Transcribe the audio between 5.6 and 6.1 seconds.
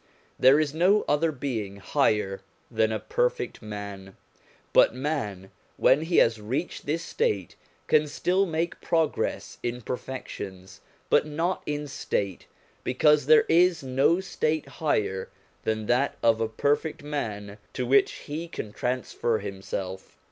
when